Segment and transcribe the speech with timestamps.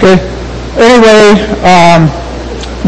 [0.00, 0.16] Okay.
[0.80, 2.08] Anyway, um,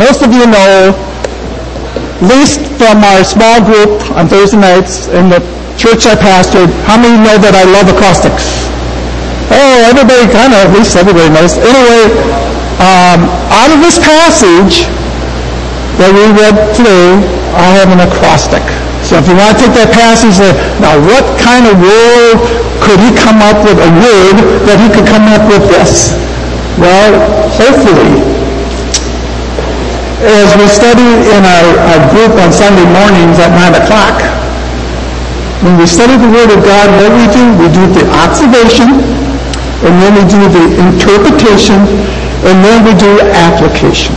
[0.01, 5.45] most of you know, at least from our small group on Thursday nights in the
[5.77, 8.65] church I pastored, how many know that I love acrostics?
[9.53, 11.61] Oh, everybody kind of, at least everybody knows.
[11.61, 12.17] Anyway,
[12.81, 14.89] um, out of this passage
[16.01, 17.21] that we read today,
[17.53, 18.65] I have an acrostic.
[19.05, 20.41] So if you want to take that passage,
[20.81, 22.41] now what kind of word
[22.81, 26.17] could he come up with, a word that he could come up with this?
[26.81, 27.13] Well,
[27.53, 28.17] hopefully,
[30.25, 34.17] as we study in our, our group on Sunday mornings at 9 o'clock,
[35.61, 38.89] when we study the Word of God, what we do, we do the observation,
[39.85, 41.77] and then we do the interpretation,
[42.49, 44.17] and then we do application.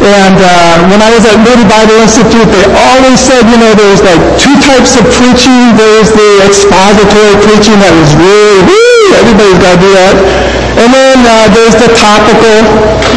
[0.00, 4.00] And uh, when I was at Moody Bible Institute, they always said, you know, there's
[4.00, 5.76] like two types of preaching.
[5.76, 10.63] There's the expository preaching that was really, woo, everybody's got to do that.
[10.84, 12.60] And then uh, there's the topical.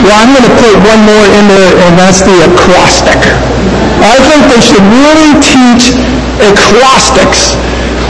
[0.08, 3.20] Well, I'm going to put one more in there, and that's the acrostic.
[4.00, 5.92] I think they should really teach
[6.40, 7.60] acrostics.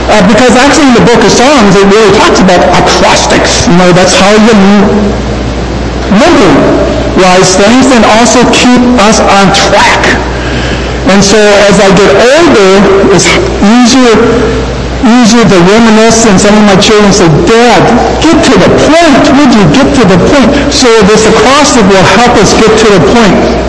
[0.06, 3.66] Uh, because actually in the book of Psalms, it really talks about acrostics.
[3.66, 4.54] You know, that's how you
[6.14, 8.78] memorize things and also keep
[9.10, 10.06] us on track.
[11.10, 13.26] And so as I get older, it's
[13.58, 14.14] easier
[15.04, 17.82] easier to reminisce and some of my children say, Dad,
[18.22, 19.22] get to the point.
[19.38, 20.50] Would you get to the point?
[20.74, 23.68] So this acrostic will help us get to the point.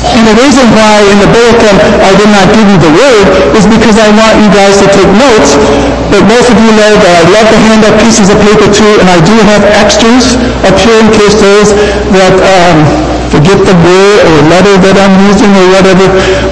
[0.00, 3.68] And the reason why in the bulletin I did not give you the word is
[3.68, 5.60] because I want you guys to take notes.
[6.08, 8.92] But most of you know that I love to hand out pieces of paper too,
[8.98, 10.34] and I do have extras
[10.66, 11.76] up here in case those
[12.16, 12.82] that um,
[13.30, 16.06] forget the word or letter that I'm using or whatever.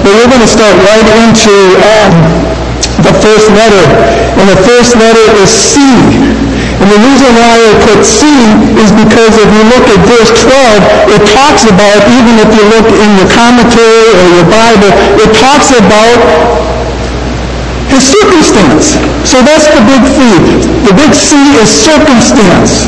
[0.05, 1.53] But we're going to start right into
[1.83, 2.58] um,
[3.03, 3.85] the first letter.
[4.39, 5.79] And the first letter is C.
[6.79, 8.23] And the reason why I put C
[8.79, 12.87] is because if you look at verse 12, it talks about, even if you look
[12.87, 16.19] in your commentary or your Bible, it talks about
[17.91, 18.95] his circumstance.
[19.27, 20.19] So that's the big C.
[20.87, 22.87] The big C is circumstance.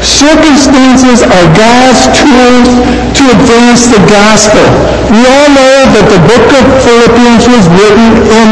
[0.00, 4.62] Circumstances are God's tools to advance the gospel.
[5.10, 8.48] We all know that the book of Philippians was written in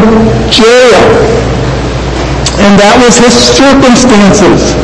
[0.51, 1.01] jail.
[2.63, 4.75] And that was his circumstances.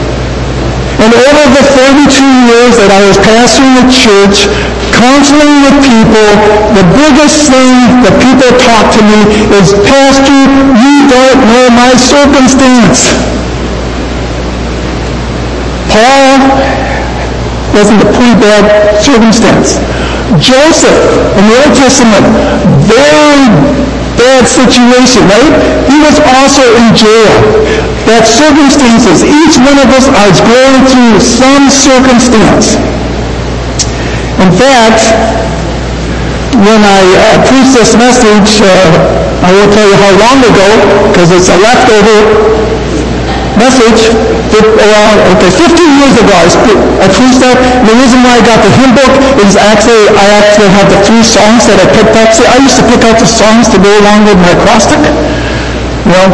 [1.00, 2.12] And over the 32
[2.50, 4.50] years that I was pastoring the church,
[4.92, 6.28] counseling with people,
[6.76, 9.20] the biggest thing that people talk to me
[9.56, 10.40] is, Pastor,
[10.76, 13.16] you don't know my circumstance.
[15.88, 16.99] Paul
[17.74, 18.64] wasn't a pretty bad
[19.00, 19.78] circumstance.
[20.38, 20.98] Joseph
[21.38, 22.24] in the Old Testament,
[22.86, 23.50] very
[24.14, 25.54] bad situation, right?
[25.88, 27.32] He was also in jail.
[28.06, 32.74] That circumstances, each one of us are going through some circumstance.
[34.40, 35.04] In fact,
[36.58, 38.70] when I uh, preached this message, uh,
[39.46, 40.68] I won't tell you how long ago,
[41.12, 42.79] because it's a leftover
[43.58, 44.12] message
[44.50, 46.46] that around, okay, 15 years ago I,
[47.02, 47.56] I preached that.
[47.86, 49.12] The reason why I got the hymn book
[49.42, 52.30] is actually, I actually have the three songs that I picked out.
[52.34, 55.00] See, I used to pick out the songs to go along with my acrostic.
[56.06, 56.28] You know,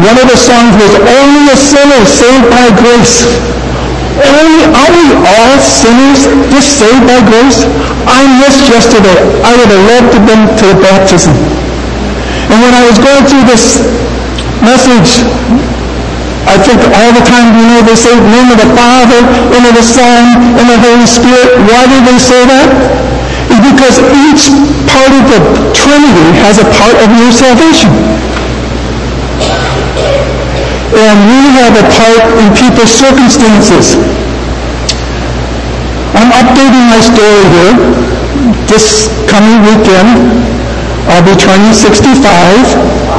[0.00, 3.24] one of the songs was Only a Sinner Saved by Grace.
[4.14, 7.66] Only, are we all sinners just saved by grace?
[8.06, 9.18] I missed yesterday.
[9.42, 11.34] I would have loved to have been to the baptism.
[12.46, 13.82] And when I was going through this
[14.62, 15.26] message,
[16.44, 19.20] I think all the time, you know, they say, name of the Father,
[19.52, 21.56] and of the Son, and the Holy Spirit.
[21.64, 22.68] Why do they say that?
[23.48, 23.96] It's because
[24.28, 24.52] each
[24.90, 25.40] part of the
[25.72, 27.90] Trinity has a part of your salvation.
[30.94, 33.98] And we have a part in people's circumstances.
[36.14, 37.74] I'm updating my story here.
[38.70, 40.30] This coming weekend,
[41.10, 43.13] I'll be turning 65.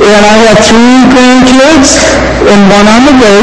[0.00, 2.00] And I have three grandkids
[2.48, 3.40] and one on the way.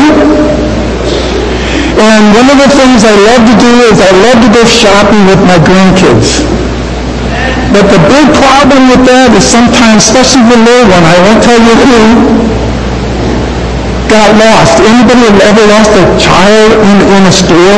[1.97, 5.21] And one of the things I love to do is I love to go shopping
[5.29, 6.41] with my grandkids.
[7.77, 11.61] But the big problem with that is sometimes, especially the little one, I won't tell
[11.61, 12.01] you who,
[14.09, 14.81] got lost.
[14.81, 17.77] Anybody ever lost a child in, in a store?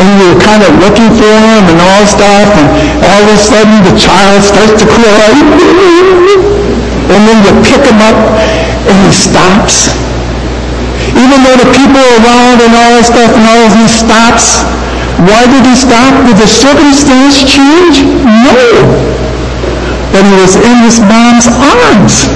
[0.00, 2.68] And you're kind of looking for them and all stuff, and
[3.12, 6.56] all of a sudden the child starts to cry.
[7.10, 8.18] And then you pick him up
[8.86, 9.90] and he stops.
[11.18, 14.62] Even though the people around and all that stuff and all he stops.
[15.22, 16.12] Why did he stop?
[16.26, 18.06] Did the circumstance change?
[18.22, 18.58] No.
[20.14, 22.26] But he was in his mom's arms.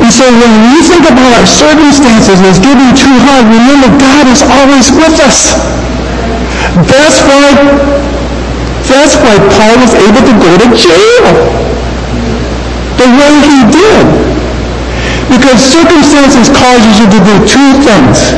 [0.00, 4.26] And And so when we think about our circumstances as getting too hard, remember God
[4.26, 5.54] is always with us.
[6.82, 7.54] That's why,
[8.90, 11.69] that's why Paul was able to go to jail
[13.00, 14.06] the way he did.
[15.32, 18.36] Because circumstances causes you to do two things.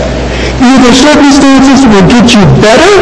[0.63, 2.95] Either circumstances will get you better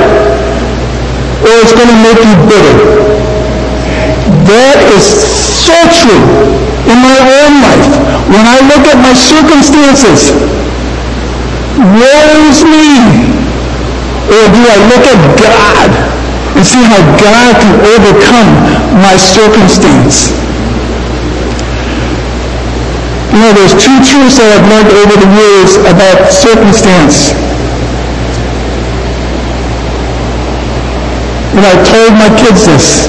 [1.45, 2.77] or it's going to make you bitter.
[4.49, 6.25] That is so true
[6.89, 7.89] in my own life.
[8.33, 10.33] When I look at my circumstances,
[11.77, 13.05] woe is me.
[14.31, 15.91] Or do I look at God
[16.55, 18.51] and see how God can overcome
[19.03, 20.31] my circumstance?
[23.31, 27.31] You know, there's two truths that I've learned over the years about circumstance.
[31.55, 33.07] And I told my kids this.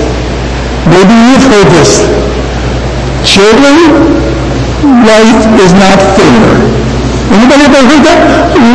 [0.86, 2.06] Maybe you've heard this.
[3.26, 4.22] Children,
[5.10, 6.46] life is not fair.
[7.34, 8.22] Anybody ever heard that?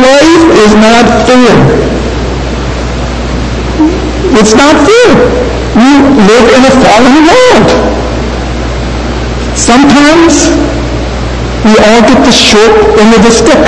[0.03, 1.55] Life is not fair.
[4.35, 5.09] It's not fair.
[5.79, 5.89] We
[6.27, 7.69] live in a fallen world.
[9.55, 10.51] Sometimes
[11.65, 13.63] we all get the short end of the stick.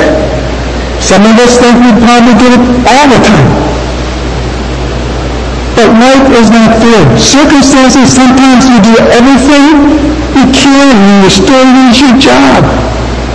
[1.00, 3.50] Some of us think we probably get it all the time.
[5.80, 7.07] But life is not fair.
[7.15, 12.68] Circumstances, sometimes you do everything you can and you still lose your job.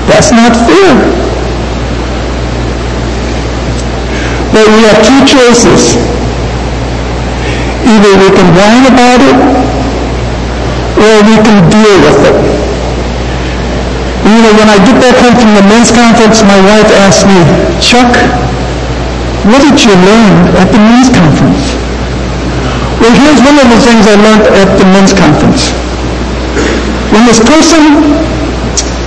[0.06, 0.92] That's not fair.
[4.52, 5.96] But we have two choices.
[7.84, 9.38] Either we can whine about it
[11.00, 12.73] or we can deal with it.
[14.24, 17.36] You know, when I get back home from the men's conference, my wife asked me,
[17.76, 18.08] Chuck,
[19.44, 21.76] what did you learn at the men's conference?
[23.04, 25.76] Well, here's one of the things I learned at the men's conference.
[27.12, 28.16] When this person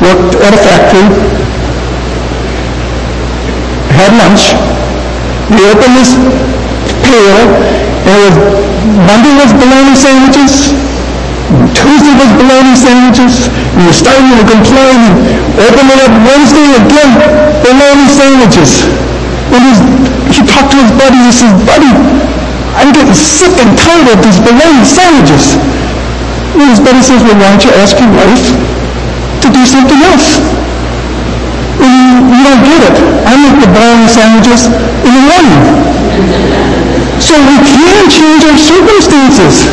[0.06, 1.10] worked at a factory,
[3.90, 4.54] had lunch,
[5.50, 6.14] he opened this
[7.02, 7.42] pail,
[8.06, 8.38] and was,
[9.10, 10.78] Monday of bologna sandwiches,
[11.78, 13.46] Tuesday was bologna sandwiches,
[13.78, 15.14] and he started to complain,
[15.62, 17.12] opened it up Wednesday again,
[17.62, 18.82] bologna sandwiches.
[19.54, 19.62] And
[20.34, 21.94] he talked to his buddy, he says, buddy,
[22.74, 25.54] I'm getting sick and tired of these bologna sandwiches.
[26.58, 28.46] And his buddy says, well, why don't you ask your wife
[29.46, 30.42] to do something else?
[31.78, 32.98] And you don't get it.
[33.22, 34.66] I make the bologna sandwiches
[35.06, 35.62] in the morning.
[37.22, 39.70] So we can change our circumstances.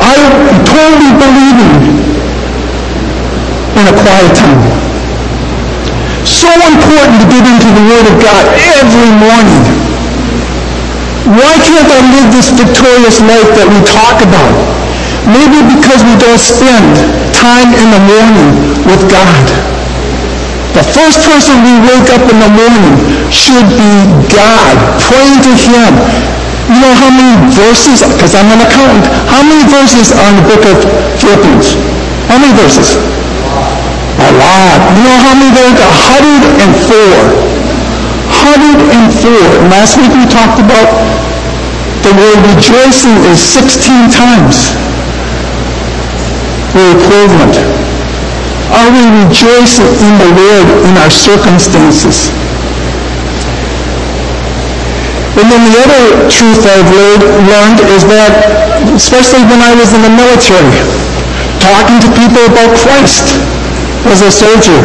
[0.00, 0.16] I
[0.64, 1.60] totally believe
[3.76, 4.62] in a quiet time.
[6.24, 8.44] So important to get into the Word of God
[8.80, 9.62] every morning.
[11.30, 14.52] Why can't I live this victorious life that we talk about?
[15.28, 16.96] Maybe because we don't spend
[17.36, 18.50] time in the morning
[18.88, 19.44] with God.
[20.74, 22.94] The first person we wake up in the morning
[23.30, 23.92] should be
[24.32, 25.92] God, praying to Him.
[26.70, 30.46] You know how many verses, because I'm an accountant, how many verses are in the
[30.46, 30.78] book of
[31.18, 31.74] Philippians?
[32.30, 32.94] How many verses?
[32.94, 34.78] A lot.
[34.94, 35.90] You know how many there are?
[36.14, 37.50] 104.
[38.54, 39.66] 104.
[39.66, 40.86] Last week we talked about
[42.06, 44.70] the word rejoicing is 16 times
[46.70, 47.58] the equivalent.
[48.70, 52.30] Are we rejoicing in the Lord in our circumstances?
[55.40, 58.44] And then the other truth I've learned is that,
[58.92, 60.68] especially when I was in the military,
[61.64, 63.40] talking to people about Christ
[64.04, 64.76] as a soldier,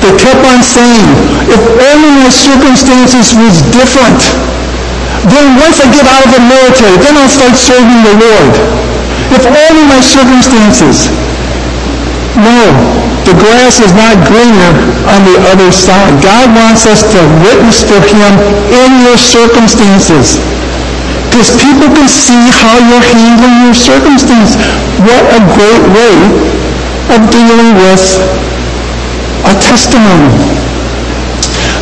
[0.00, 1.04] they kept on saying,
[1.52, 1.60] if
[1.92, 4.16] only my circumstances was different,
[5.28, 8.52] then once I get out of the military, then I'll start serving the Lord.
[9.36, 11.12] If only my circumstances.
[12.32, 14.72] No, the grass is not greener
[15.06, 16.10] on the other side.
[16.22, 18.32] God wants us to witness for him
[18.66, 20.42] in your circumstances.
[21.30, 24.58] Because people can see how you're handling your circumstance.
[25.06, 26.16] What a great way
[27.14, 28.04] of dealing with
[29.46, 30.34] a testimony.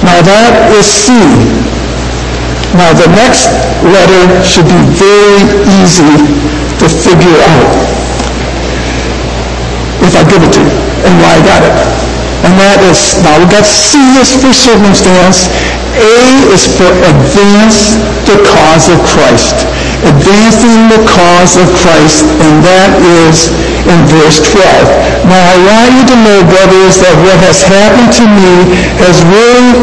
[0.04, 1.16] Now that is C.
[2.76, 3.48] Now the next
[3.82, 5.42] letter should be very
[5.80, 6.14] easy
[6.78, 7.72] to figure out
[10.04, 11.74] if I give it to you and why I got it.
[12.44, 15.52] And that is, now we got C is for circumstance,
[15.96, 16.20] A
[16.52, 19.68] is for advance the cause of Christ.
[20.00, 22.96] Advancing the cause of Christ, and that
[23.28, 23.52] is
[23.84, 25.28] in verse 12.
[25.28, 28.72] Now I want you to know, brothers, that what has happened to me
[29.04, 29.76] has really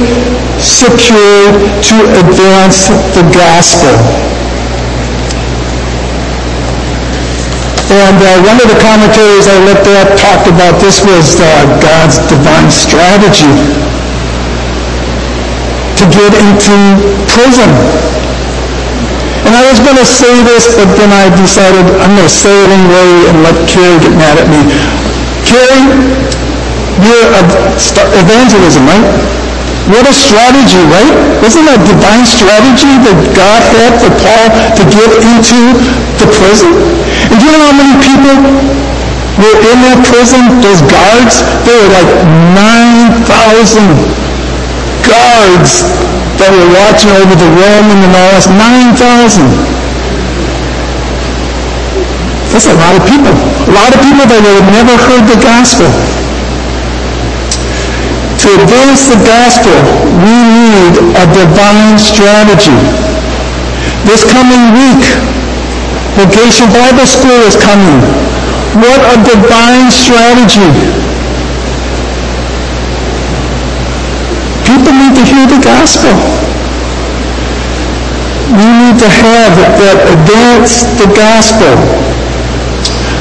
[0.58, 3.94] secured to advance the gospel.
[7.88, 11.48] And uh, one of the commentaries I looked at talked about this was uh,
[11.80, 13.56] God's divine strategy
[15.96, 16.76] to get into
[17.32, 17.72] prison.
[19.48, 22.52] And I was going to say this, but then I decided I'm going to say
[22.52, 24.68] it anyway and let Carrie get mad at me.
[25.48, 25.88] Carrie,
[27.00, 27.28] you're
[28.20, 29.08] evangelism, right?
[29.88, 31.16] What a strategy, right?
[31.40, 35.60] Wasn't that divine strategy that God had for Paul to get into
[36.36, 36.72] prison?
[37.32, 38.36] And do you know how many people
[39.40, 40.42] were in that prison?
[40.60, 41.44] Those guards?
[41.64, 42.12] There were like
[42.56, 43.28] 9,000
[45.08, 45.88] guards
[46.38, 48.46] that were watching over the Roman and all that.
[48.48, 49.78] 9,000.
[52.52, 53.34] That's a lot of people.
[53.70, 55.90] A lot of people that had never heard the gospel.
[58.38, 59.76] To advance the gospel,
[60.24, 62.78] we need a divine strategy.
[64.06, 65.04] This coming week,
[66.18, 68.02] Vacation Bible School is coming.
[68.82, 70.66] What a divine strategy.
[74.66, 76.10] People need to hear the gospel.
[78.50, 81.70] We need to have that advance the gospel.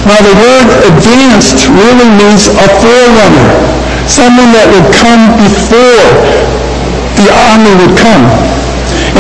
[0.09, 3.77] Now the word advanced really means a forerunner
[4.09, 6.09] someone that would come before
[7.21, 8.25] the army would come.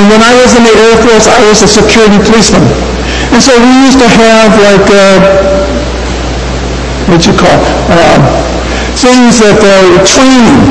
[0.01, 2.96] And when I was in the Air Force, I was a security policeman.
[3.37, 5.21] And so we used to have like, uh,
[7.05, 7.61] what you call,
[7.93, 8.17] uh,
[8.97, 10.65] things that uh, training.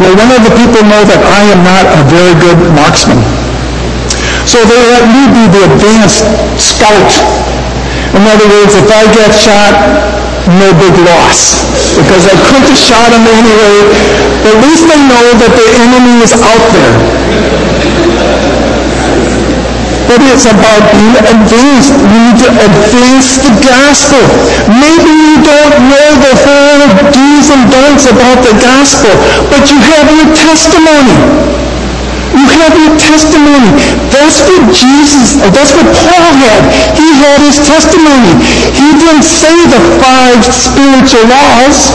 [0.00, 3.20] Well, one of the people know that I am not a very good marksman.
[4.48, 6.24] So they let me be the advanced
[6.56, 7.12] scout.
[8.16, 9.76] In other words, if I get shot,
[10.56, 11.60] no big loss
[12.00, 13.84] because I couldn't have shot him anyway.
[14.48, 17.69] But at least they know that the enemy is out there.
[20.10, 21.94] But it's about being advanced.
[21.94, 24.18] We need to advance the gospel.
[24.66, 26.82] Maybe you don't know the whole
[27.14, 29.14] do's and don'ts about the gospel,
[29.54, 31.14] but you have your testimony.
[32.34, 33.70] You have your testimony.
[34.10, 36.62] That's what Jesus, that's what Paul had.
[36.98, 38.34] He had his testimony.
[38.74, 41.94] He didn't say the five spiritual laws.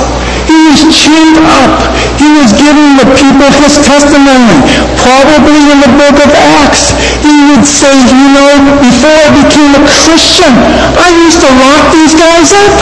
[0.65, 1.77] He was chained up.
[2.17, 4.57] He was giving the people his testimony.
[4.98, 6.89] Probably in the book of Acts,
[7.22, 8.50] he would say, you know,
[8.81, 10.50] before I became a Christian,
[10.98, 12.74] I used to lock these guys up.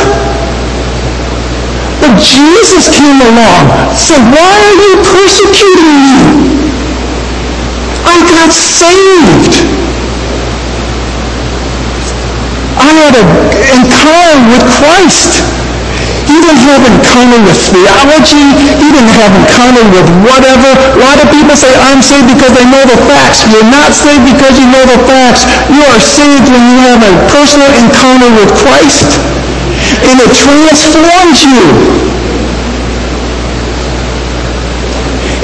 [2.00, 3.68] But Jesus came along,
[4.00, 6.16] said, why are you persecuting me?
[8.08, 9.60] I got saved.
[12.80, 13.28] I had an
[13.76, 15.63] encounter with Christ.
[16.34, 18.58] He didn't have encounter with theology.
[18.82, 20.66] He didn't have encounter with whatever.
[20.74, 23.46] A lot of people say, I'm saved because they know the facts.
[23.54, 25.46] You're not saved because you know the facts.
[25.70, 29.14] You are saved when you have a personal encounter with Christ.
[30.10, 31.62] And it transforms you.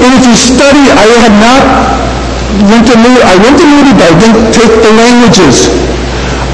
[0.02, 1.62] And if you study, I had not
[2.66, 5.70] went to Moody, I went to Moody, but I didn't take the languages.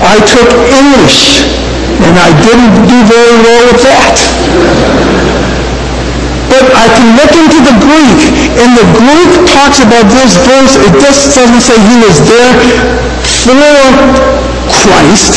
[0.04, 1.40] I took English,
[2.02, 4.16] and I didn't do very well with that.
[6.46, 8.20] But I can look into the Greek,
[8.56, 10.78] and the Greek talks about this verse.
[10.78, 12.54] It just doesn't say he was there
[13.22, 13.76] for
[14.70, 15.34] Christ,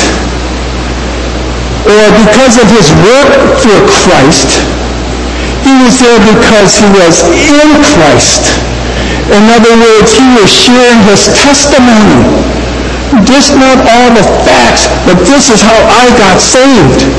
[1.85, 4.61] or because of his work for Christ.
[5.65, 8.47] He was there because he was in Christ.
[9.29, 12.58] In other words, he was sharing his testimony.
[13.25, 17.09] Just not all the facts, but this is how I got saved.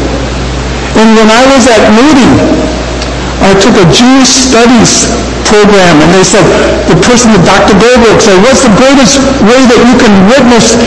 [0.95, 2.31] And when I was at Moody,
[3.43, 5.11] I took a Jewish studies
[5.51, 6.47] program, and they said,
[6.87, 7.75] the person, Dr.
[7.83, 10.79] Goldberg, said, what's the greatest way that you can witness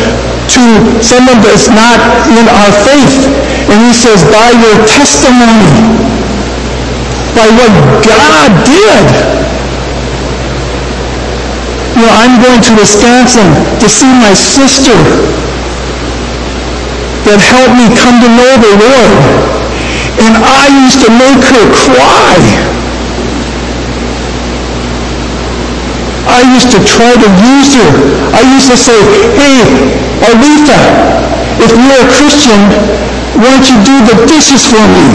[0.55, 0.63] to
[1.03, 1.99] someone that's not
[2.31, 3.27] in our faith?
[3.67, 5.67] And he says, by your testimony,
[7.35, 7.73] by what
[8.07, 9.42] God did.
[11.93, 14.97] You know, I'm going to Wisconsin to see my sister
[17.29, 19.13] that helped me come to know the Lord.
[20.17, 22.33] And I used to make her cry.
[26.33, 27.91] I used to try to use her.
[28.33, 28.97] I used to say,
[29.37, 29.61] hey,
[30.25, 30.81] Aretha,
[31.61, 32.57] if you're a Christian,
[33.37, 35.07] why don't you do the dishes for me?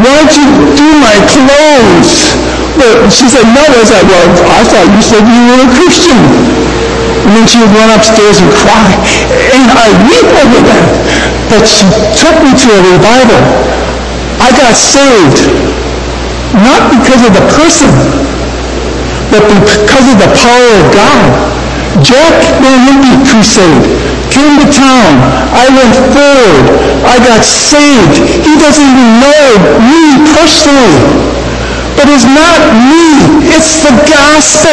[0.00, 0.48] Why don't you
[0.80, 2.59] do my clothes?
[2.80, 3.60] Well, she said, no.
[3.60, 6.16] I said, well, I thought you said you were a Christian.
[7.28, 8.96] And then she would run upstairs and cry.
[9.52, 10.88] And I weep over that.
[11.52, 11.84] But she
[12.16, 13.42] took me to a revival.
[14.40, 15.44] I got saved.
[16.56, 17.92] Not because of the person,
[19.28, 21.22] but because of the power of God.
[22.00, 23.92] Jack Van Impe crusade.
[24.32, 25.20] Came to town.
[25.52, 26.64] I went forward.
[27.04, 28.24] I got saved.
[28.24, 29.44] He doesn't even know
[29.84, 31.30] me personally.
[32.00, 32.56] But it's not
[32.88, 33.44] me.
[33.52, 34.72] It's the gospel.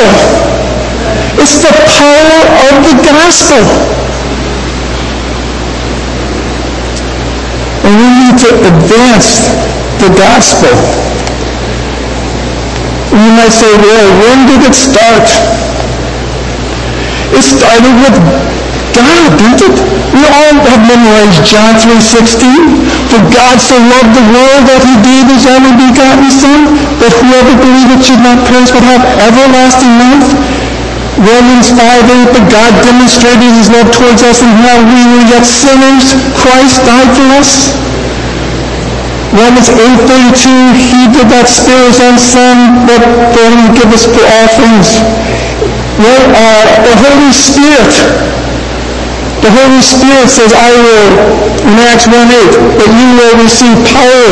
[1.35, 2.39] It's the power
[2.71, 3.59] of the gospel.
[7.83, 9.43] And we need to advance
[9.99, 10.71] the gospel.
[13.11, 15.27] And you might say, well, when did it start?
[17.35, 18.15] It started with
[18.97, 19.77] God, didn't it?
[20.17, 23.13] We all have memorized John 3.16.
[23.13, 27.53] For God so loved the world that he gave his only begotten Son, that whoever
[27.61, 30.29] believeth should not perish but have everlasting life.
[31.21, 36.13] Romans 5.8, but God demonstrated his love towards us in how we were yet sinners.
[36.41, 37.73] Christ died for us.
[39.33, 43.01] Romans 8.32, he did that spare his own son, but
[43.33, 44.97] for to give us for all things.
[46.01, 47.93] Well, uh, the Holy Spirit.
[49.47, 51.07] The Holy Spirit says, I will,
[51.71, 52.19] in Acts 1.8,
[52.83, 54.27] that you will receive power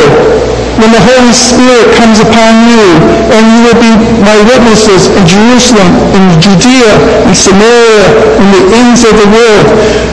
[0.76, 2.84] when the Holy Spirit comes upon you,
[3.32, 3.96] and you will be
[4.28, 5.88] my witnesses in Jerusalem,
[6.20, 8.12] in Judea, in Samaria,
[8.44, 9.68] in the ends of the world.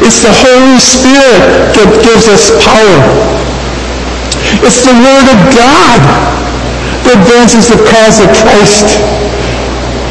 [0.06, 3.02] It's the Holy Spirit that gives us power.
[4.62, 5.98] It's the Word of God
[7.10, 9.02] that advances the cause of Christ.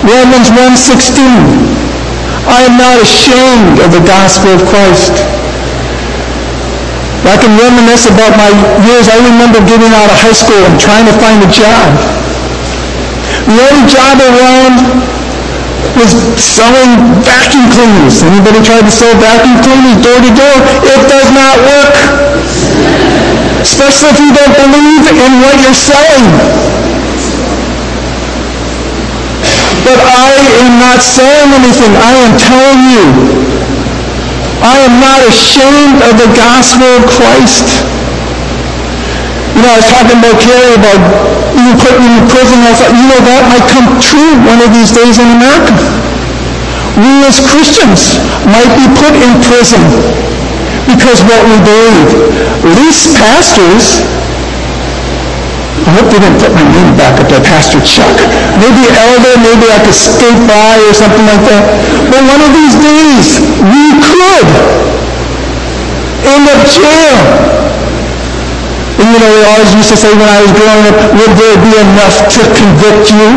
[0.03, 1.90] Romans 1.16.
[2.49, 5.13] I am not ashamed of the gospel of Christ.
[7.21, 8.49] I can reminisce about my
[8.83, 9.07] years.
[9.07, 11.87] I remember getting out of high school and trying to find a job.
[13.45, 14.75] The only job around
[15.95, 18.25] was selling vacuum cleaners.
[18.25, 20.55] Anybody tried to sell vacuum cleaners door to door?
[20.81, 21.95] It does not work.
[23.61, 26.90] Especially if you don't believe in what you're selling.
[29.81, 30.29] But I
[30.61, 31.91] am not saying anything.
[31.97, 33.05] I am telling you.
[34.61, 37.65] I am not ashamed of the gospel of Christ.
[39.57, 41.01] You know, I was talking about Carrie about
[41.57, 42.61] you putting in prison.
[42.61, 45.73] I thought, you know, that might come true one of these days in America.
[47.01, 49.81] We as Christians might be put in prison
[50.85, 52.09] because what we believe.
[52.77, 54.05] Least pastors
[55.97, 58.15] hope they didn't put my name back up there, Pastor Chuck.
[58.59, 61.63] Maybe elder, maybe I could skate by or something like that.
[62.07, 64.47] But one of these days, we could
[66.27, 67.17] end up jail.
[69.01, 71.57] And you know, we always used to say when I was growing up, would there
[71.57, 73.29] be enough to convict you?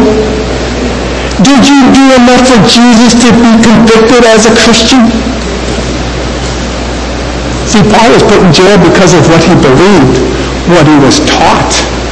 [1.41, 5.09] Did you do enough for Jesus to be convicted as a Christian?
[7.67, 10.23] See, Paul was put in jail because of what he believed,
[10.71, 12.04] what he was taught.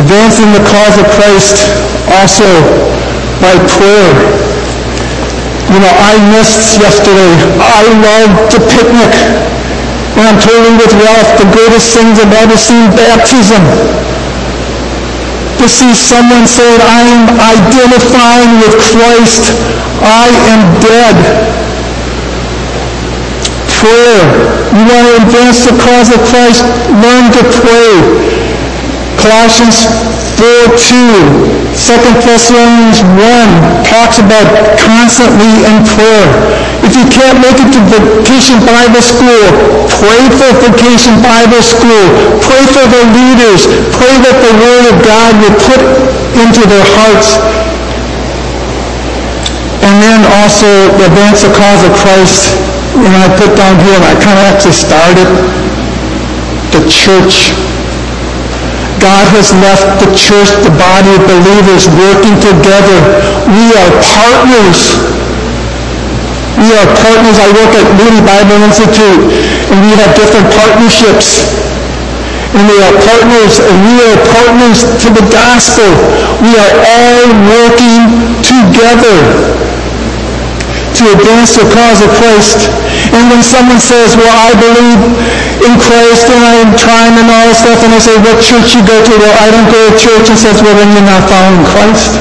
[0.00, 1.60] Advancing the cause of Christ
[2.16, 2.48] also
[3.44, 4.08] by prayer.
[5.68, 7.36] You know, I missed yesterday.
[7.60, 9.12] I loved the picnic.
[10.16, 11.30] And I'm totally with Ralph.
[11.36, 13.60] The greatest things I've ever seen baptism.
[15.60, 19.52] To see someone say, I am identifying with Christ.
[20.00, 21.16] I am dead.
[23.68, 24.24] Prayer.
[24.74, 26.64] You want to advance the cause of Christ?
[26.88, 28.39] Learn to pray.
[29.20, 29.84] Colossians
[30.40, 34.48] 4 2, 2 Thessalonians 1 talks about
[34.80, 36.24] constantly in prayer.
[36.80, 39.44] If you can't make it to Vacation Bible School,
[40.00, 42.06] pray for Vacation Bible School.
[42.40, 43.68] Pray for the leaders.
[43.92, 45.80] Pray that the Word of God will put
[46.40, 47.36] into their hearts.
[49.84, 52.56] And then also the advance the cause of Christ.
[52.96, 55.28] And I put down here, and I kind of actually started
[56.72, 57.52] the church
[59.00, 62.98] God has left the church, the body of believers, working together.
[63.48, 64.92] We are partners.
[66.60, 67.40] We are partners.
[67.40, 69.24] I work at Moody Bible Institute,
[69.72, 71.48] and we have different partnerships.
[72.52, 75.88] And we are partners, and we are partners to the gospel.
[76.44, 78.04] We are all working
[78.44, 79.16] together
[81.00, 82.68] to advance the cause of Christ.
[83.16, 85.00] And when someone says, well, I believe
[85.60, 88.82] in Christ and I'm trying and all this stuff, and I say, what church you
[88.84, 89.12] go to?
[89.20, 92.16] Well, I don't go to church, and says, well, then you're not following Christ.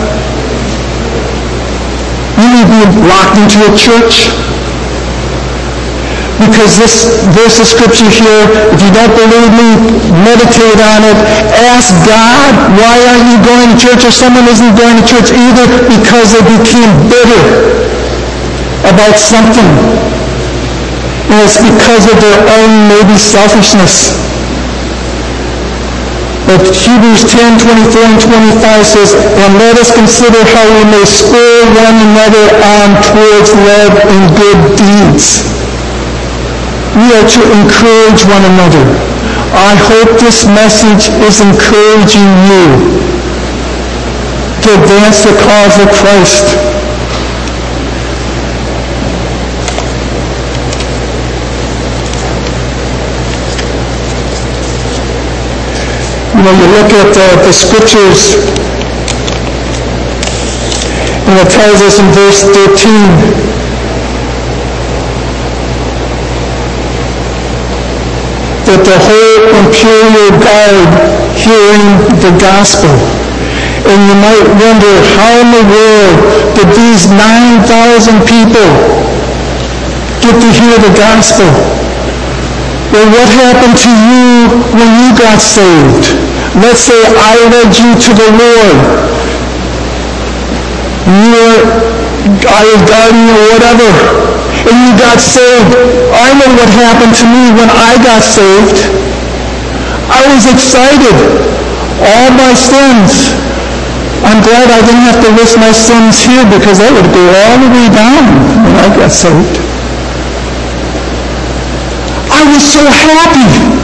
[2.39, 4.31] You need to be locked into a church.
[6.39, 9.75] Because this verse of scripture here, if you don't believe me,
[10.23, 11.19] meditate on it.
[11.67, 14.07] Ask God, why aren't you going to church?
[14.07, 17.43] Or someone isn't going to church either because they became bitter
[18.87, 19.67] about something.
[21.29, 24.17] And it's because of their own maybe selfishness.
[26.49, 31.61] But Hebrews 10, 24 and 25 says, And let us consider how we may spur
[31.77, 35.45] one another on towards love and good deeds.
[36.97, 38.81] We are to encourage one another.
[39.53, 42.65] I hope this message is encouraging you
[44.65, 46.68] to advance the cause of Christ.
[56.39, 58.39] You know, you look at uh, the scriptures,
[61.27, 62.55] and it tells us in verse 13,
[68.71, 70.87] that the whole imperial guard
[71.35, 72.95] hearing the gospel.
[73.83, 76.23] And you might wonder, how in the world
[76.55, 78.69] did these 9,000 people
[80.23, 81.51] get to hear the gospel?
[82.95, 86.28] Well, what happened to you when you got saved?
[86.57, 88.77] Let's say I led you to the Lord.
[91.05, 91.61] You were,
[92.49, 93.89] I was guarding or whatever,
[94.65, 95.77] and you got saved.
[96.09, 98.81] I know what happened to me when I got saved.
[100.09, 101.13] I was excited.
[102.01, 103.29] All my sins.
[104.25, 107.55] I'm glad I didn't have to list my sins here because they would go all
[107.61, 108.25] the way down
[108.65, 109.61] when I got saved.
[112.27, 113.78] I was so happy.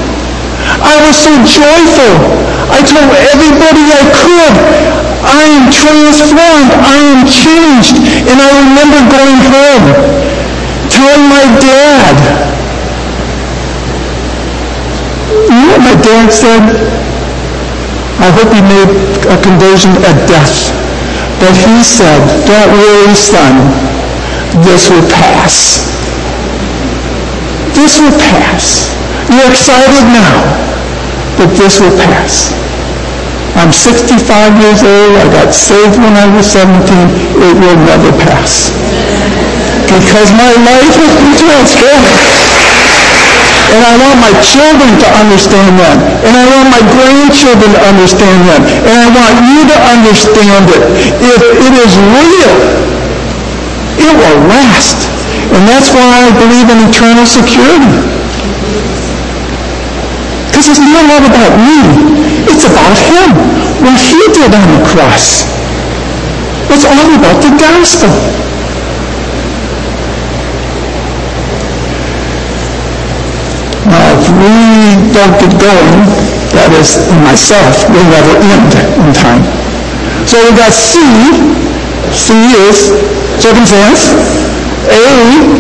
[0.81, 2.13] I was so joyful.
[2.69, 4.55] I told everybody I could,
[5.25, 6.71] I am transformed.
[6.81, 7.97] I am changed.
[8.29, 9.85] And I remember going home,
[10.89, 12.15] telling my dad.
[15.49, 16.63] You know what my dad said?
[18.21, 18.91] I hope he made
[19.29, 20.71] a conversion at death.
[21.39, 23.53] But he said, don't worry, son.
[24.63, 25.83] This will pass.
[27.75, 28.95] This will pass.
[29.29, 30.37] You're excited now,
[31.37, 32.53] but this will pass.
[33.55, 34.19] I'm 65
[34.59, 35.13] years old.
[35.15, 36.75] I got saved when I was 17.
[37.39, 38.69] It will never pass.
[39.87, 42.11] Because my life has been transformed.
[43.65, 45.97] And I want my children to understand that.
[46.21, 48.61] And I want my grandchildren to understand that.
[48.61, 50.83] And I want you to understand it.
[51.23, 52.53] If it is real,
[54.03, 54.99] it will last.
[55.55, 58.15] And that's why I believe in eternal security.
[60.55, 61.83] Because it's not all about me.
[62.47, 63.35] It's about Him.
[63.83, 65.43] What He did on the cross.
[66.71, 68.07] It's all about the gospel.
[73.83, 74.55] Now, if we
[75.11, 75.99] don't get going,
[76.55, 79.43] that is, myself, we'll never end in time.
[80.23, 81.03] So we got C.
[82.15, 82.31] C
[82.63, 82.95] is
[83.43, 84.15] circumstance.
[84.87, 85.03] A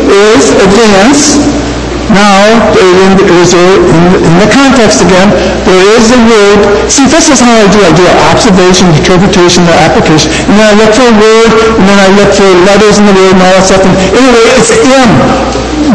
[0.07, 1.64] is advance.
[2.13, 2.37] Now,
[2.77, 5.33] in, in the context again,
[5.65, 6.59] there is a word.
[6.85, 7.81] See, this is how I do.
[7.81, 10.29] I do observation, interpretation, application.
[10.45, 13.15] And then I look for a word, and then I look for letters in the
[13.15, 13.81] word and all that stuff.
[13.81, 15.11] And anyway, it's M.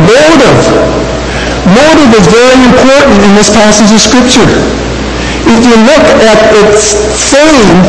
[0.03, 0.61] Motive.
[1.71, 4.51] Motive is very important in this passage of Scripture.
[5.47, 7.87] If you look at it saying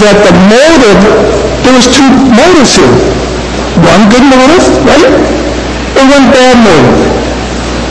[0.00, 1.00] that the motive,
[1.68, 2.96] there's two motives here.
[3.84, 5.12] One good motive, right?
[6.00, 7.27] And one bad motive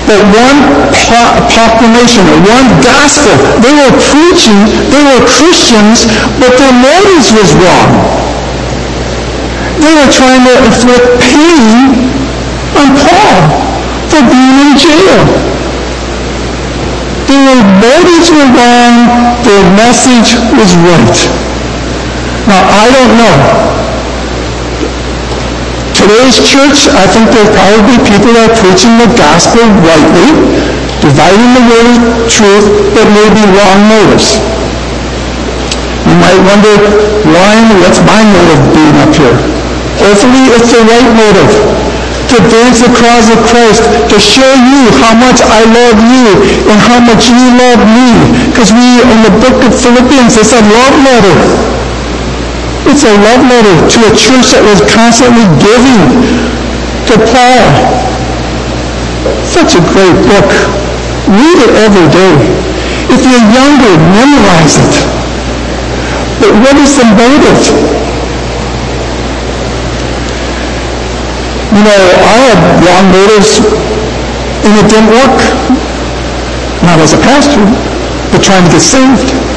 [0.07, 0.59] but one
[1.51, 3.35] proclamation one gospel.
[3.59, 4.55] They were preaching,
[4.87, 6.07] they were Christians,
[6.39, 7.91] but their motives was wrong.
[9.83, 12.07] They were trying to inflict pain
[12.79, 13.37] on Paul
[14.07, 15.19] for being in jail.
[17.27, 18.95] Their motives were wrong,
[19.43, 21.17] their message was right.
[22.47, 23.86] Now, I don't know
[26.07, 30.31] today's church, I think there are probably people that are preaching the gospel rightly,
[31.03, 34.39] dividing the word of truth, but maybe wrong motives.
[36.07, 36.79] You might wonder,
[37.27, 39.35] why, what's my motive being up here?
[39.99, 41.51] Hopefully it's the right motive.
[42.31, 46.27] To advance the cause of Christ, to show you how much I love you
[46.71, 48.15] and how much you love me.
[48.47, 51.76] Because we, in the book of Philippians, it's a love letter.
[52.87, 56.01] It's a love letter to a church that was constantly giving
[57.11, 57.67] to Paul.
[59.43, 60.49] Such a great book.
[61.27, 62.35] Read it every day.
[63.11, 64.93] If you're younger, memorize it.
[66.39, 67.59] But what is the motive?
[71.75, 73.59] You know, I had wrong motives
[74.63, 75.37] and it didn't work.
[76.87, 77.59] Not as a pastor,
[78.31, 79.56] but trying to get saved.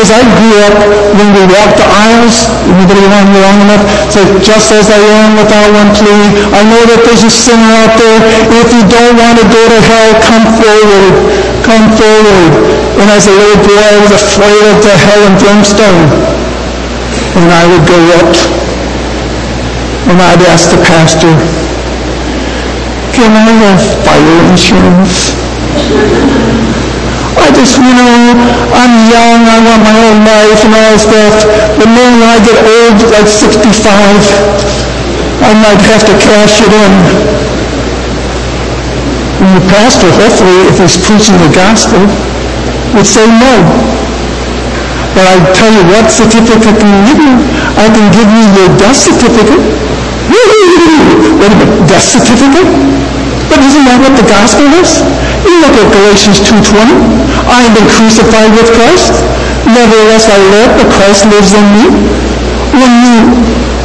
[0.00, 0.80] Because I grew up
[1.12, 5.36] when we walked the aisles, anybody around here long enough, say, just as I am
[5.36, 6.40] without one plea.
[6.56, 8.16] I know that there's a sinner out there.
[8.48, 11.20] If you don't want to go to hell, come forward.
[11.68, 12.48] Come forward.
[12.96, 16.08] And as a little boy, I was afraid of the hell and brimstone.
[17.36, 18.32] And I would go up
[20.08, 21.36] and I'd ask the pastor,
[23.12, 25.36] can I have fire insurance?
[27.38, 28.34] I just, you know,
[28.74, 31.34] I'm young, I want my own life and all that stuff.
[31.78, 33.70] But then when I get old, like 65,
[35.46, 36.92] I might have to cash it in.
[39.40, 42.02] And the pastor, hopefully, if he's preaching the gospel,
[42.96, 43.54] would say no.
[45.14, 47.34] But I tell you what certificate can give you.
[47.78, 49.62] I can give you your death certificate.
[50.30, 52.68] Wait a minute, death certificate?
[53.50, 55.02] But isn't that what the gospel is?
[55.46, 56.92] You look at Galatians 2.20.
[57.48, 59.14] I have been crucified with Christ.
[59.64, 61.84] Nevertheless I live, but Christ lives in me.
[62.76, 63.16] When you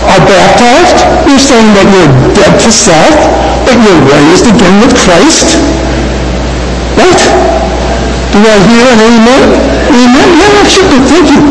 [0.05, 3.15] are baptized, you're saying that you're dead to self,
[3.65, 5.57] but you're raised again with Christ.
[6.99, 7.19] What?
[8.31, 9.43] Do I hear an amen?
[9.95, 10.27] Amen?
[10.35, 10.83] Yeah, sure.
[11.07, 11.41] Thank you.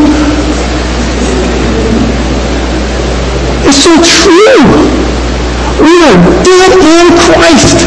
[3.65, 5.14] It's so true.
[5.81, 7.79] We are dead in Christ.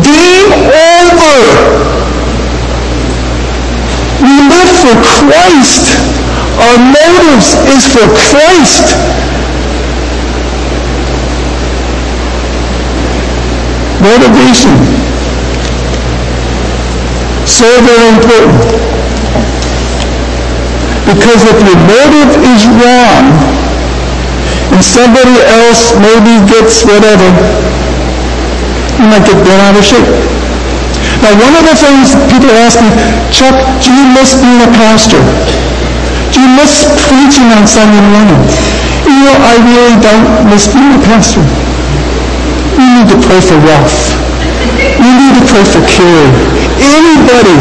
[0.00, 1.40] Game over.
[4.22, 5.92] We live for Christ.
[6.56, 8.96] Our motives is for Christ.
[14.00, 14.74] Motivation.
[17.46, 18.94] So very important.
[21.04, 23.53] Because if your motive is wrong,
[24.74, 27.30] and somebody else maybe gets whatever,
[28.98, 30.10] you might get bent out of shape.
[31.22, 32.90] Now, one of the things people ask me,
[33.30, 35.22] Chuck, do you miss being a pastor?
[36.34, 38.42] Do you miss preaching on Sunday morning?
[39.06, 41.46] You know, I really don't miss being a pastor.
[42.74, 44.10] You need to pray for Ralph.
[44.98, 46.34] You need to pray for Carrie.
[46.82, 47.58] Anybody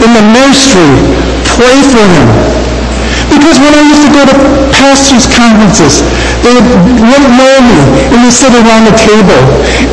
[0.00, 0.88] in the ministry,
[1.44, 2.55] pray for him.
[3.46, 4.34] Because when I used to go to
[4.74, 6.02] pastors' conferences,
[6.42, 7.78] they wouldn't know me,
[8.10, 9.38] and they sit around the table.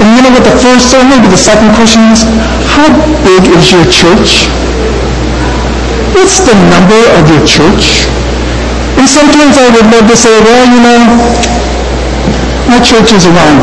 [0.02, 2.26] And you know what the first or maybe the second question is?
[2.74, 2.90] How
[3.22, 4.50] big is your church?
[6.18, 8.10] What's the number of your church?
[8.98, 11.14] And sometimes I would love to say, well, you know,
[12.74, 13.62] my church is around.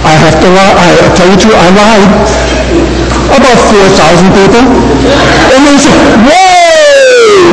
[0.00, 0.72] I have to lie.
[0.80, 2.08] I tell you truth, I lied.
[3.36, 4.64] About 4,000 people.
[4.64, 5.92] And they say,
[6.24, 6.55] whoa,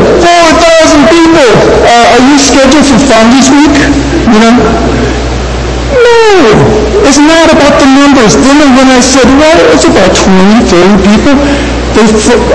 [0.04, 1.50] 4,000 people,
[1.88, 3.78] uh, are you scheduled for Founders Week?
[4.28, 4.54] You know?
[5.94, 6.20] No,
[7.06, 8.34] it's not about the numbers.
[8.36, 11.36] Then when I said, well, it's about 20, 30 people,
[11.94, 12.08] they,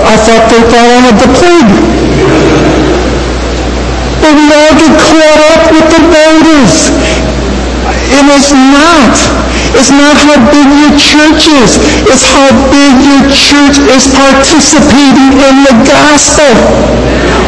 [0.03, 1.73] I thought they thought I had the plague.
[4.19, 6.91] But we all get caught up with the motives.
[8.11, 9.38] It is not.
[9.77, 11.77] It's not how big your church is.
[12.09, 16.49] It's how big your church is participating in the gospel.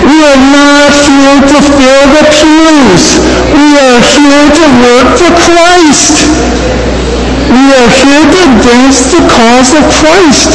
[0.05, 3.03] We are not here to fill the pews.
[3.57, 6.15] We are here to work for Christ.
[7.49, 10.51] We are here to advance the cause of Christ.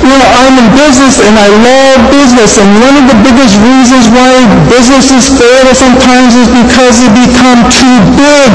[0.00, 2.58] You know, I'm in business and I love business.
[2.58, 7.96] And one of the biggest reasons why businesses fail sometimes is because they become too
[8.18, 8.52] big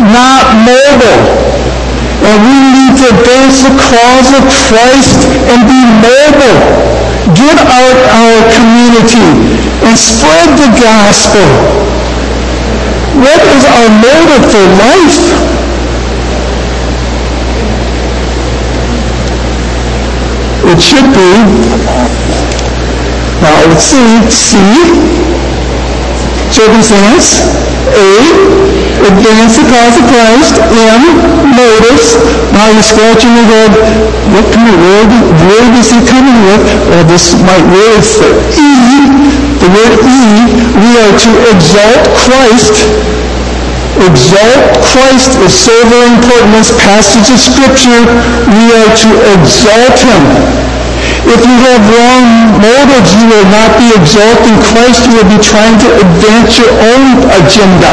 [0.00, 1.22] not mobile.
[2.22, 6.60] And we need to advance the cause of Christ and be mobile.
[7.34, 9.26] Get out our community
[9.82, 11.46] and spread the gospel.
[13.18, 15.58] What is our motive for life?
[20.68, 21.32] It should be,
[23.40, 24.58] now let's see, C,
[26.52, 27.40] circumstance,
[27.96, 31.02] A, advance the cause of Christ, M,
[31.54, 32.18] motives.
[32.50, 33.72] Now you're scratching your head,
[34.34, 35.10] what kind of word,
[35.46, 36.62] word is he coming with?
[36.90, 38.34] Well, this might really fit.
[38.58, 38.70] E,
[39.62, 40.22] the word E,
[40.82, 42.74] we are to exalt Christ.
[43.98, 46.54] Exalt Christ is so very important.
[46.54, 48.02] This passage of Scripture,
[48.46, 50.22] we are to exalt Him.
[51.26, 55.02] If you have wrong motives, you will not be exalting Christ.
[55.10, 57.90] You will be trying to advance your own agenda.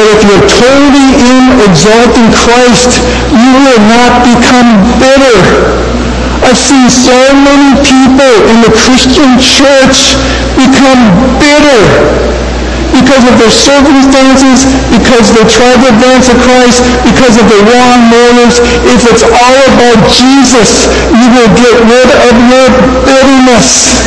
[0.00, 3.04] But if you're totally in exalting Christ,
[3.36, 5.36] you will not become bitter.
[6.40, 10.16] I've seen so many people in the Christian church
[10.56, 11.04] become
[11.36, 11.84] bitter
[12.96, 18.08] because of their circumstances, because they tried to advance to Christ, because of their wrong
[18.08, 18.56] motives.
[18.88, 22.66] If it's all about Jesus, you will get rid of your
[23.04, 24.00] bitterness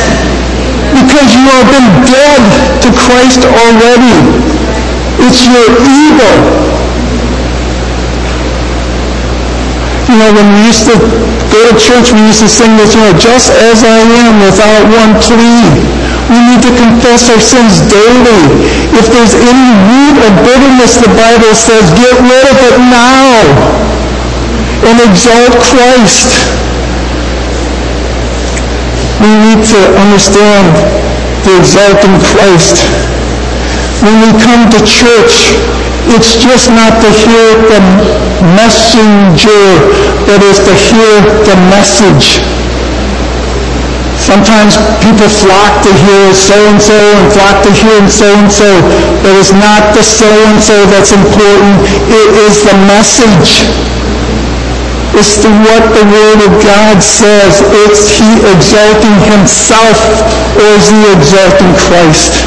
[0.90, 2.42] because you have been dead
[2.82, 4.63] to Christ already.
[5.24, 6.30] It's your ego.
[10.04, 11.00] You know, when we used to
[11.48, 14.84] go to church, we used to sing this, you know, just as I am without
[14.84, 15.64] one plea.
[16.28, 18.68] We need to confess our sins daily.
[19.00, 23.48] If there's any root of bitterness, the Bible says, get rid of it now
[24.84, 26.28] and exalt Christ.
[29.24, 30.68] We need to understand
[31.48, 33.13] the exalting Christ.
[34.04, 35.56] When we come to church,
[36.12, 37.80] it's just not to hear the
[38.52, 39.64] messenger,
[40.28, 42.44] but it's to hear the message.
[44.20, 48.68] Sometimes people flock to hear so-and-so and flock to hear so-and-so,
[49.24, 51.80] but it's not the so-and-so that's important.
[52.12, 53.64] It is the message.
[55.16, 57.64] It's the, what the Word of God says.
[57.88, 59.96] It's He exalting Himself
[60.60, 62.44] or is He exalting Christ?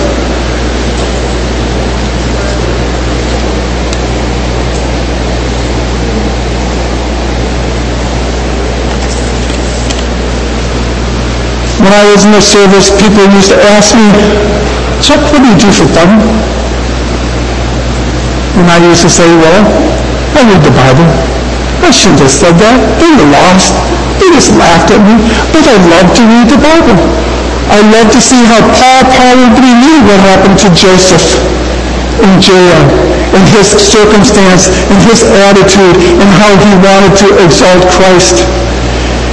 [11.88, 14.12] When I was in the service, people used to ask me,
[15.00, 16.19] Chuck, what do you do for fun?
[18.60, 19.63] And I used to say, well,
[20.36, 21.08] I read the Bible.
[21.88, 22.76] I shouldn't have said that.
[23.00, 23.71] They were lost.
[24.19, 25.15] They just laughed at me.
[25.56, 27.00] But I love to read the Bible.
[27.71, 31.39] I love to see how Paul probably knew what happened to Joseph
[32.19, 32.84] in jail,
[33.32, 38.43] and his circumstance, and his attitude, and how he wanted to exalt Christ.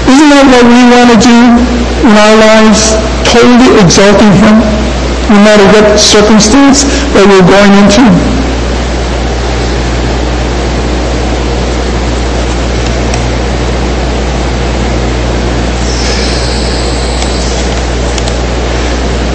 [0.04, 1.38] Isn't that what we want to do
[2.04, 2.92] in our lives?
[3.24, 4.60] Totally exalting Him,
[5.32, 6.84] no matter what circumstance
[7.16, 8.04] that we're going into.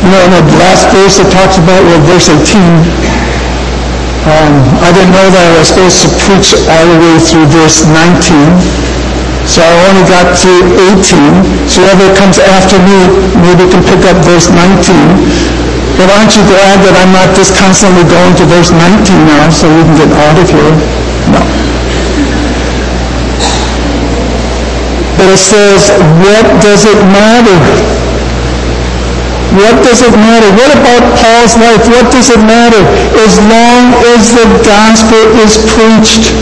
[0.05, 2.61] You know, in the last verse it talks about, well, verse 18,
[4.29, 4.53] um,
[4.85, 8.88] I didn't know that I was supposed to preach all the way through verse 19.
[9.49, 10.51] So I only got to
[10.93, 11.01] 18.
[11.65, 13.09] So whoever comes after me
[13.41, 14.61] maybe can pick up verse 19.
[15.97, 19.65] But aren't you glad that I'm not just constantly going to verse 19 now so
[19.65, 20.73] we can get out of here?
[21.33, 21.41] No.
[25.17, 27.57] But it says, what does it matter?
[29.57, 30.45] What does it matter?
[30.61, 31.89] What about Paul's life?
[31.89, 32.85] What does it matter?
[33.17, 36.37] As long as the gospel is preached.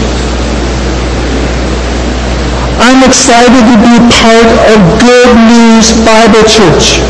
[2.78, 7.02] I'm excited to be part of Good News Bible Church.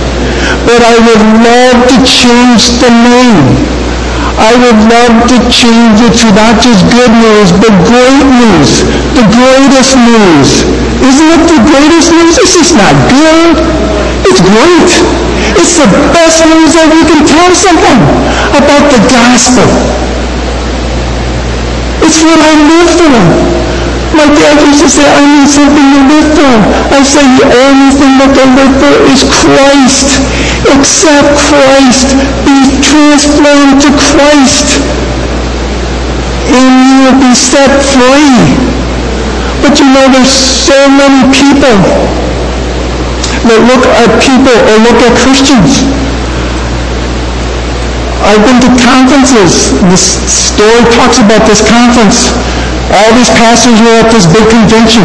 [0.63, 3.67] But I would love to change the name.
[4.39, 8.86] I would love to change it to not just good news, but great news.
[9.12, 10.49] The greatest news.
[11.03, 12.39] Isn't it the greatest news?
[12.39, 13.60] It's just not good.
[14.23, 14.89] It's great.
[15.60, 18.01] It's the best news that we can tell someone
[18.56, 19.67] about the gospel.
[22.08, 23.77] It's what I live for.
[24.15, 26.54] My dad used to say, I need something to live for.
[26.96, 30.24] I say, the only thing that can live for is Christ.
[30.72, 32.15] Accept Christ.
[32.48, 34.80] Be transformed to Christ.
[36.48, 38.55] And you will be set free.
[39.60, 41.76] But you know, there's so many people
[43.43, 45.84] that look at people or look at Christians.
[48.24, 49.76] I've been to conferences.
[49.91, 52.32] This story talks about this conference
[52.94, 55.04] all these pastors were at this big convention.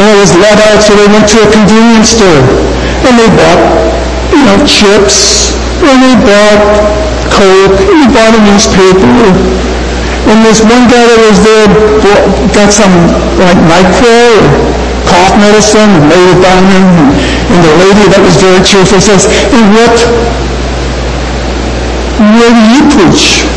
[0.00, 2.42] And it was let out, so they went to a convenience store.
[3.06, 3.62] And they bought,
[4.32, 5.52] you know, chips.
[5.84, 6.62] And they bought
[7.30, 7.78] Coke.
[7.84, 9.12] And they bought a newspaper.
[10.30, 11.66] And this one guy that was there
[12.54, 12.92] got some,
[13.40, 14.70] like, NyQuil or
[15.10, 16.86] cough medicine and laid it down him.
[17.50, 19.96] And the lady that was very cheerful says, and what,
[22.20, 23.49] where do you preach?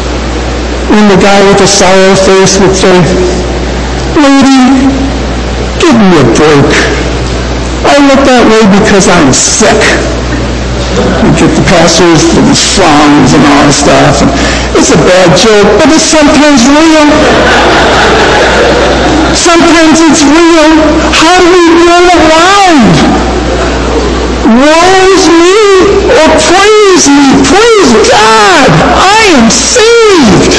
[0.92, 2.98] And the guy with the sour face would say,
[4.20, 4.92] Lady,
[5.80, 6.72] give me a break.
[7.88, 9.80] I look that way because I'm sick.
[11.24, 14.22] You get the pastors with the frowns and all that stuff.
[14.22, 14.32] And
[14.78, 17.08] it's a bad joke, but it's sometimes real.
[19.34, 20.72] Sometimes it's real.
[21.10, 23.33] How do we roll around?
[24.44, 27.28] Woe's me or praise me.
[27.48, 28.70] Praise God.
[29.00, 30.56] I am saved.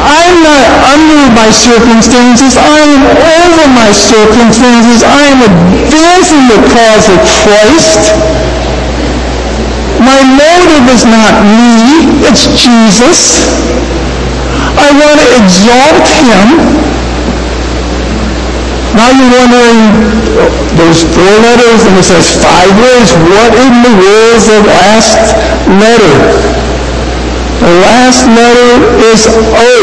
[0.00, 0.64] I'm not
[0.96, 2.56] under my circumstances.
[2.56, 5.04] I am over my circumstances.
[5.04, 8.16] I am advancing the cause of Christ.
[10.00, 13.44] My motive is not me, it's Jesus.
[14.80, 16.99] I want to exalt him.
[18.90, 20.02] Now you're wondering,
[20.74, 23.14] there's four letters and it says five words.
[23.30, 25.14] What in the world is the last
[25.78, 26.16] letter?
[27.62, 28.70] The last letter
[29.14, 29.74] is O.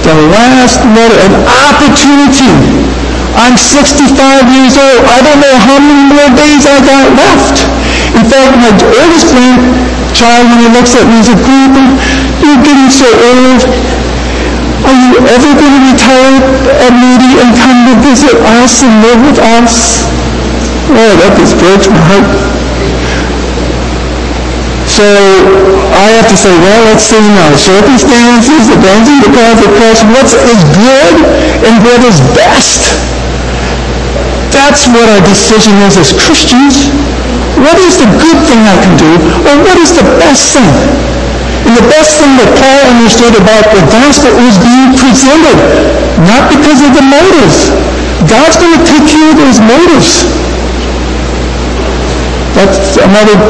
[0.00, 2.48] The last letter, an opportunity.
[3.36, 4.08] I'm 65
[4.48, 5.00] years old.
[5.12, 7.68] I don't know how many more days I got left.
[8.16, 11.84] In fact, my oldest grandchild, when he looks at me, he says, Grandpa,
[12.40, 13.60] you're getting so old.
[14.82, 16.38] Are you ever going to retire
[16.82, 20.02] at Moody and come to visit us and live with us?
[20.90, 22.28] Oh, that just breaks my heart.
[24.90, 25.06] So
[25.96, 27.48] I have to say, well, let's see now.
[27.56, 31.14] Circumstances, the advancing the cause of Christ, what is good
[31.64, 32.82] and what is best.
[34.52, 36.92] That's what our decision is as Christians.
[37.56, 39.12] What is the good thing I can do,
[39.46, 40.68] or what is the best thing?
[41.72, 45.56] And the best thing that Paul understood about the gospel was being presented,
[46.28, 47.72] not because of the motives.
[48.28, 50.20] God's going to take care of those motives.
[52.52, 53.40] That's another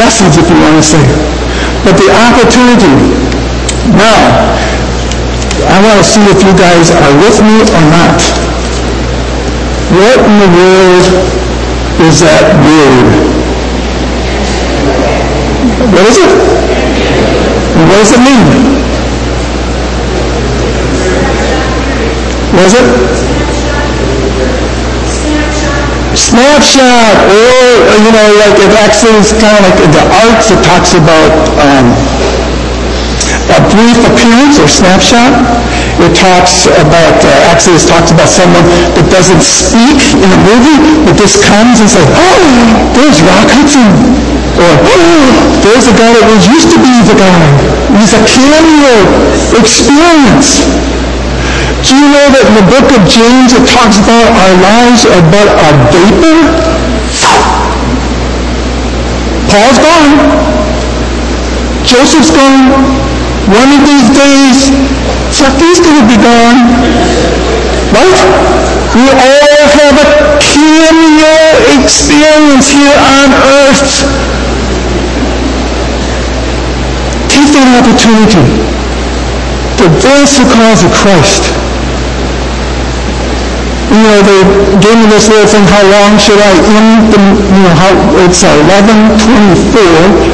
[0.00, 1.04] message, if you want to say.
[1.84, 2.96] But the opportunity.
[3.92, 4.24] Now,
[5.68, 8.16] I want to see if you guys are with me or not.
[9.92, 11.04] What in the world
[12.08, 13.36] is that word?
[15.92, 16.85] What is it?
[17.76, 18.48] What does it mean?
[22.56, 22.88] What is it?
[26.16, 27.52] Snapshot, or,
[28.00, 31.28] you know, like in Exodus, kind of like the arts, it talks about
[31.60, 31.92] um,
[33.52, 35.36] a brief appearance or snapshot.
[35.96, 40.76] It talks about, uh, Exodus talks about someone that doesn't speak in a movie,
[41.08, 42.44] but just comes and says, oh,
[42.92, 43.88] there's Rock Hudson.
[44.60, 45.24] Or, oh,
[45.64, 47.40] there's a guy that was used to be the guy.
[47.96, 48.96] He's a cameo
[49.56, 50.68] experience.
[51.80, 55.24] Do you know that in the book of James it talks about our lives are
[55.32, 56.38] but a vapor?
[59.48, 60.12] Paul's gone.
[61.88, 63.15] Joseph's gone.
[63.46, 64.74] One of these days,
[65.78, 66.58] going to be gone.
[67.94, 68.18] Right?
[68.98, 71.38] We all have a cameo
[71.78, 74.02] experience here on earth.
[77.30, 78.42] Take that opportunity
[79.78, 81.65] to advance the cause of Christ.
[83.86, 84.42] You know, they
[84.82, 87.94] gave me this little thing, how long should I end the, you know, how,
[88.26, 89.22] it's 11.24.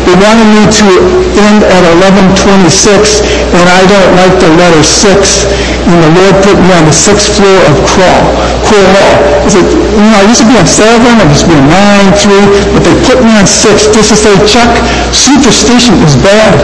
[0.08, 0.88] They wanted me to
[1.36, 3.20] end at 11.26,
[3.52, 5.44] and I don't like the letter 6,
[5.84, 9.14] and the Lord put me on the sixth floor of Crowell, Crowell.
[9.44, 11.68] I said, you know, I used to be on 7, I used to be on
[11.68, 14.72] 9, 3, but they put me on 6 just to say, Chuck,
[15.12, 16.56] superstition is bad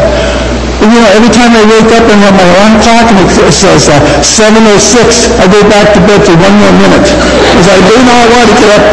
[0.78, 3.90] you know, every time I wake up and have my alarm clock and it says
[3.90, 7.08] uh, 7.06, I go back to bed for one more minute.
[7.50, 8.86] Because I do not want to get up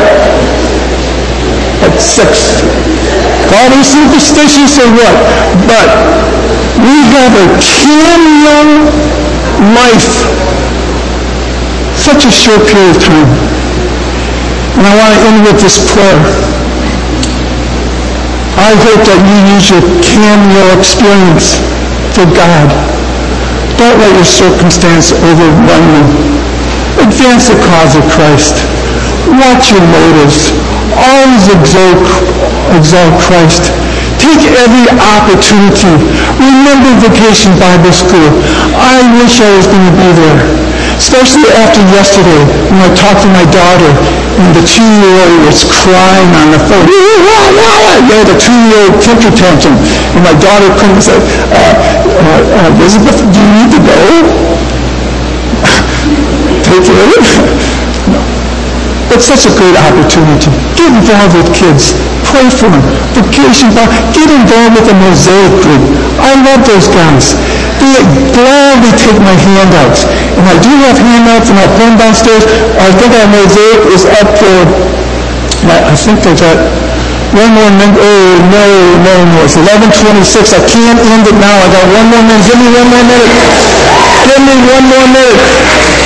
[1.86, 2.26] at 6.
[3.54, 5.14] Call me superstitious or what?
[5.70, 5.90] But
[6.82, 8.90] we have a cameo
[9.78, 10.10] life.
[12.02, 13.30] Such a short period of time.
[14.82, 16.18] And I want to end with this prayer.
[18.58, 21.75] I hope that you use your cameo experience
[22.16, 22.72] for God.
[23.76, 26.04] Don't let your circumstance overrun you.
[27.04, 28.56] Advance the cause of Christ.
[29.28, 30.56] Watch your motives.
[30.96, 32.08] Always exalt,
[32.72, 33.68] exalt Christ.
[34.16, 35.92] Take every opportunity.
[36.40, 38.32] Remember Vacation Bible School.
[38.80, 40.40] I wish I was going to be there.
[40.96, 43.92] Especially after yesterday when I talked to my daughter
[44.40, 46.88] and the two-year-old was crying on the phone.
[48.08, 49.76] Yeah, the two-year-old temper tantrum.
[50.16, 51.16] And my daughter couldn't say,
[51.52, 54.00] uh, uh, Elizabeth, do you need to go?
[56.64, 57.26] Take it?
[58.12, 58.22] no.
[59.14, 60.52] It's such a great opportunity.
[60.76, 61.96] Get involved with kids.
[62.28, 62.84] Pray for them.
[63.16, 65.84] Vacation, get involved with the Mosaic group.
[66.20, 67.38] I love those guys
[67.80, 68.02] they
[68.34, 70.06] gladly take my handouts.
[70.36, 72.44] And I do have handouts and I put them downstairs.
[72.82, 74.56] I think our mosaic is up for,
[75.70, 76.85] I think there's a,
[77.36, 78.00] one more minute.
[78.00, 78.64] Oh, no,
[79.04, 79.38] no, no.
[79.44, 80.56] It's 1126.
[80.56, 81.52] I can't end it now.
[81.52, 82.44] I got one more minute.
[82.48, 83.32] Give me one more minute.
[84.24, 85.40] Give me one more minute.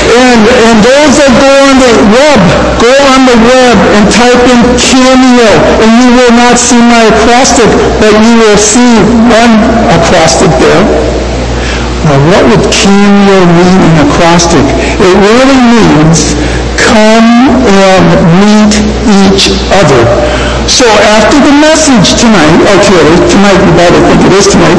[0.10, 2.42] And, and those that go on the web,
[2.82, 5.52] go on the web and type in Cameo,
[5.86, 7.70] and you will not see my acrostic,
[8.02, 8.98] but you will see
[9.30, 9.54] one
[9.94, 10.84] acrostic there.
[12.10, 14.66] Now, what would cameo mean in acrostic?
[14.98, 16.34] It really means
[16.80, 18.08] come and
[18.42, 18.74] meet
[19.06, 20.29] each other.
[20.70, 24.78] So after the message tonight, okay, tonight, you better think it is tonight,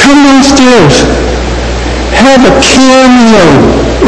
[0.00, 1.04] come downstairs.
[2.16, 3.44] Have a cameo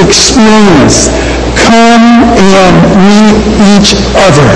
[0.00, 1.12] experience.
[1.60, 3.36] Come and meet
[3.76, 4.48] each other.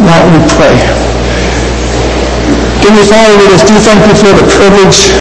[0.00, 0.76] Don't we pray?
[2.80, 5.10] Dear Father, we just do thank you for the privilege